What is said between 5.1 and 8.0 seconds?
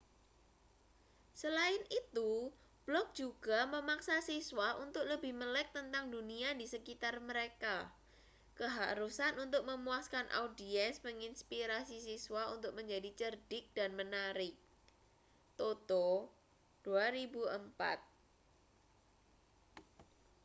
lebih melek tentang dunia di sekitar mereka.